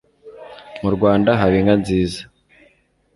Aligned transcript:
mu 0.81 0.89
rwanda 0.95 1.29
haba 1.39 1.55
inka 1.59 1.75
nziza 1.81 2.21